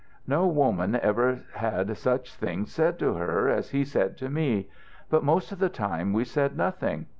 "No 0.25 0.47
woman 0.47 0.95
ever 0.95 1.41
had 1.53 1.95
such 1.95 2.33
things 2.33 2.71
said 2.71 2.97
to 2.97 3.13
her 3.13 3.47
as 3.49 3.69
he 3.69 3.85
said 3.85 4.17
to 4.17 4.31
me. 4.31 4.67
But 5.11 5.23
most 5.23 5.51
of 5.51 5.59
the 5.59 5.69
time 5.69 6.11
we 6.11 6.23
said 6.25 6.57
nothing. 6.57 7.05